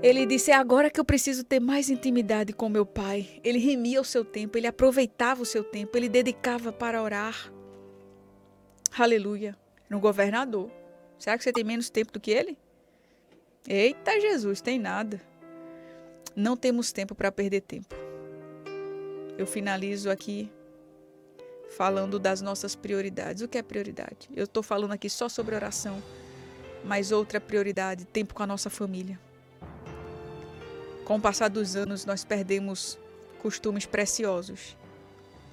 Ele 0.01 0.25
disse: 0.27 0.51
É 0.51 0.55
agora 0.55 0.89
que 0.89 0.99
eu 0.99 1.05
preciso 1.05 1.43
ter 1.43 1.59
mais 1.59 1.89
intimidade 1.89 2.53
com 2.53 2.69
meu 2.69 2.85
pai. 2.85 3.41
Ele 3.43 3.57
remia 3.57 3.99
o 3.99 4.05
seu 4.05 4.23
tempo, 4.23 4.57
ele 4.57 4.67
aproveitava 4.67 5.41
o 5.41 5.45
seu 5.45 5.63
tempo, 5.63 5.97
ele 5.97 6.07
dedicava 6.07 6.71
para 6.71 7.01
orar. 7.01 7.51
Aleluia. 8.97 9.57
No 9.89 9.99
governador. 9.99 10.69
Será 11.17 11.37
que 11.37 11.43
você 11.43 11.51
tem 11.51 11.63
menos 11.63 11.89
tempo 11.89 12.11
do 12.11 12.19
que 12.19 12.31
ele? 12.31 12.57
Eita 13.67 14.19
Jesus, 14.19 14.61
tem 14.61 14.77
nada. 14.77 15.19
Não 16.35 16.55
temos 16.55 16.91
tempo 16.91 17.15
para 17.15 17.31
perder 17.31 17.61
tempo. 17.61 17.95
Eu 19.37 19.47
finalizo 19.47 20.11
aqui 20.11 20.51
falando 21.75 22.19
das 22.19 22.39
nossas 22.39 22.75
prioridades. 22.75 23.41
O 23.41 23.47
que 23.47 23.57
é 23.57 23.63
prioridade? 23.63 24.29
Eu 24.35 24.43
estou 24.43 24.61
falando 24.61 24.91
aqui 24.91 25.09
só 25.09 25.27
sobre 25.27 25.55
oração, 25.55 26.01
mas 26.83 27.11
outra 27.11 27.41
prioridade, 27.41 28.05
tempo 28.05 28.35
com 28.35 28.43
a 28.43 28.47
nossa 28.47 28.69
família. 28.69 29.19
Com 31.07 31.15
o 31.15 31.21
passar 31.21 31.47
dos 31.47 31.77
anos, 31.77 32.05
nós 32.05 32.25
perdemos 32.25 32.99
costumes 33.41 33.85
preciosos 33.85 34.75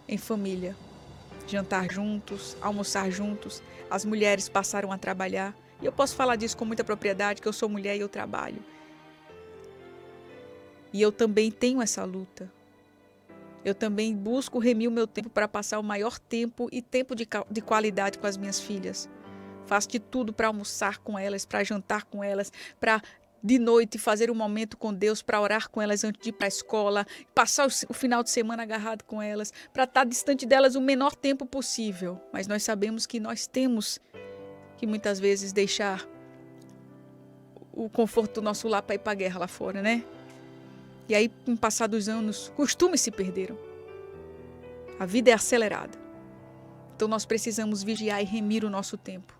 em 0.08 0.18
família. 0.18 0.74
Jantar 1.46 1.88
juntos, 1.92 2.56
almoçar 2.60 3.08
juntos, 3.08 3.62
as 3.88 4.04
mulheres 4.04 4.48
passaram 4.48 4.90
a 4.90 4.98
trabalhar. 4.98 5.54
E 5.80 5.86
eu 5.86 5.92
posso 5.92 6.16
falar 6.16 6.34
disso 6.34 6.56
com 6.56 6.64
muita 6.64 6.82
propriedade, 6.82 7.40
que 7.40 7.46
eu 7.46 7.52
sou 7.52 7.68
mulher 7.68 7.96
e 7.96 8.00
eu 8.00 8.08
trabalho. 8.08 8.60
E 10.92 11.00
eu 11.00 11.12
também 11.12 11.52
tenho 11.52 11.80
essa 11.80 12.02
luta. 12.02 12.50
Eu 13.64 13.76
também 13.76 14.12
busco 14.12 14.58
remir 14.58 14.88
o 14.88 14.92
meu 14.92 15.06
tempo 15.06 15.30
para 15.30 15.46
passar 15.46 15.78
o 15.78 15.84
maior 15.84 16.18
tempo 16.18 16.68
e 16.72 16.82
tempo 16.82 17.14
de, 17.14 17.28
de 17.48 17.60
qualidade 17.60 18.18
com 18.18 18.26
as 18.26 18.36
minhas 18.36 18.58
filhas. 18.58 19.08
Faço 19.66 19.88
de 19.88 20.00
tudo 20.00 20.32
para 20.32 20.48
almoçar 20.48 20.98
com 20.98 21.16
elas, 21.16 21.46
para 21.46 21.62
jantar 21.62 22.02
com 22.06 22.24
elas, 22.24 22.52
para 22.80 23.00
de 23.44 23.58
noite 23.58 23.98
fazer 23.98 24.30
um 24.30 24.34
momento 24.34 24.74
com 24.78 24.94
Deus 24.94 25.20
para 25.20 25.38
orar 25.38 25.68
com 25.68 25.82
elas 25.82 26.02
antes 26.02 26.18
de 26.22 26.30
ir 26.30 26.32
para 26.32 26.46
a 26.46 26.48
escola, 26.48 27.06
passar 27.34 27.66
o 27.66 27.92
final 27.92 28.22
de 28.22 28.30
semana 28.30 28.62
agarrado 28.62 29.02
com 29.02 29.20
elas, 29.20 29.52
para 29.70 29.84
estar 29.84 30.00
tá 30.00 30.04
distante 30.04 30.46
delas 30.46 30.74
o 30.74 30.80
menor 30.80 31.14
tempo 31.14 31.44
possível. 31.44 32.18
Mas 32.32 32.46
nós 32.46 32.62
sabemos 32.62 33.04
que 33.04 33.20
nós 33.20 33.46
temos 33.46 34.00
que 34.78 34.86
muitas 34.86 35.20
vezes 35.20 35.52
deixar 35.52 36.08
o 37.70 37.90
conforto 37.90 38.36
do 38.36 38.42
nosso 38.42 38.66
lar 38.66 38.80
para 38.80 38.94
ir 38.94 39.00
para 39.00 39.12
a 39.12 39.16
guerra 39.16 39.40
lá 39.40 39.48
fora, 39.48 39.82
né? 39.82 40.02
E 41.06 41.14
aí, 41.14 41.30
com 41.44 41.52
o 41.52 41.56
passar 41.56 41.86
dos 41.86 42.08
anos, 42.08 42.50
costumes 42.56 43.02
se 43.02 43.10
perderam. 43.10 43.58
A 44.98 45.04
vida 45.04 45.30
é 45.30 45.34
acelerada. 45.34 45.98
Então 46.96 47.06
nós 47.06 47.26
precisamos 47.26 47.82
vigiar 47.82 48.22
e 48.22 48.24
remir 48.24 48.64
o 48.64 48.70
nosso 48.70 48.96
tempo. 48.96 49.34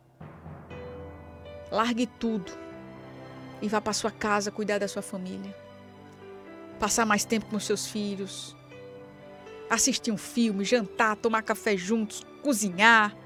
Largue 1.70 2.06
tudo 2.06 2.64
e 3.64 3.68
vá 3.68 3.80
para 3.80 3.94
sua 3.94 4.10
casa 4.10 4.50
cuidar 4.50 4.76
da 4.76 4.86
sua 4.86 5.00
família. 5.00 5.56
Passar 6.78 7.06
mais 7.06 7.24
tempo 7.24 7.46
com 7.46 7.58
seus 7.58 7.86
filhos. 7.86 8.54
Assistir 9.70 10.12
um 10.12 10.18
filme, 10.18 10.66
jantar, 10.66 11.16
tomar 11.16 11.40
café 11.40 11.74
juntos, 11.74 12.22
cozinhar, 12.42 13.16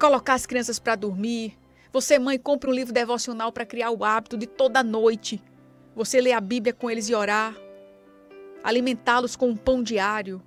colocar 0.00 0.32
as 0.32 0.46
crianças 0.46 0.78
para 0.78 0.94
dormir. 0.94 1.58
Você, 1.92 2.18
mãe, 2.18 2.38
compra 2.38 2.70
um 2.70 2.72
livro 2.72 2.90
devocional 2.90 3.52
para 3.52 3.66
criar 3.66 3.90
o 3.90 4.02
hábito 4.02 4.38
de 4.38 4.46
toda 4.46 4.82
noite. 4.82 5.42
Você 5.94 6.22
lê 6.22 6.32
a 6.32 6.40
Bíblia 6.40 6.72
com 6.72 6.90
eles 6.90 7.10
e 7.10 7.14
orar. 7.14 7.54
Alimentá-los 8.64 9.36
com 9.36 9.50
um 9.50 9.56
pão 9.56 9.82
diário. 9.82 10.40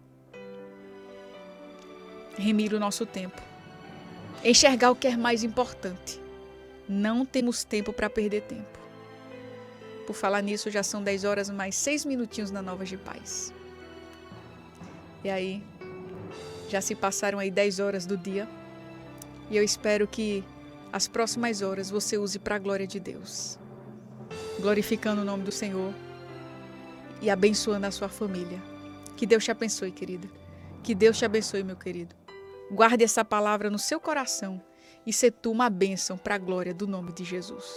Remir 2.36 2.74
o 2.74 2.80
nosso 2.80 3.06
tempo. 3.06 3.39
Enxergar 4.44 4.89
o 4.89 4.96
que 4.96 5.08
é 5.08 5.15
mais 5.15 5.44
importante. 5.44 6.20
Não 6.88 7.24
temos 7.24 7.63
tempo 7.63 7.94
para 7.94 8.10
perder 8.10 8.42
tempo. 8.42 8.80
Por 10.10 10.15
falar 10.15 10.41
nisso, 10.41 10.72
já 10.72 10.82
são 10.82 11.04
10 11.04 11.24
horas 11.24 11.52
mais 11.52 11.76
6 11.76 12.04
minutinhos 12.04 12.50
na 12.50 12.63
Novas 12.63 12.89
de 12.89 12.98
Paz. 12.98 13.54
E 15.24 15.30
aí, 15.30 15.63
já 16.67 16.82
se 16.82 16.95
passaram 16.95 17.38
aí 17.38 17.52
10 17.52 17.80
horas 17.80 18.08
do 18.08 18.17
dia. 18.17 18.50
E 19.52 19.56
eu 19.56 19.63
espero 19.63 20.08
que 20.08 20.43
as 20.91 21.08
próximas 21.08 21.62
horas 21.62 21.91
você 21.91 22.17
use 22.17 22.39
para 22.39 22.56
a 22.56 22.58
glória 22.58 22.88
de 22.88 23.00
Deus. 23.00 23.60
Glorificando 24.60 25.22
o 25.22 25.24
nome 25.24 25.43
do 25.43 25.52
Senhor 25.52 25.93
e 27.22 27.30
abençoando 27.30 27.86
a 27.86 27.91
sua 27.91 28.10
família. 28.10 28.60
Que 29.15 29.28
Deus 29.28 29.45
te 29.45 29.52
abençoe, 29.52 29.91
querida. 29.91 30.28
Que 30.82 30.95
Deus 30.95 31.19
te 31.19 31.26
abençoe, 31.26 31.63
meu 31.63 31.76
querido. 31.76 32.15
Guarde 32.72 33.04
essa 33.04 33.24
palavra 33.24 33.69
no 33.69 33.78
seu 33.78 34.00
coração 34.00 34.60
e 35.06 35.13
se 35.13 35.30
tu 35.30 35.52
uma 35.52 35.69
bênção 35.69 36.17
para 36.17 36.34
a 36.34 36.39
glória 36.39 36.74
do 36.74 36.88
nome 36.88 37.13
de 37.13 37.24
Jesus. 37.24 37.76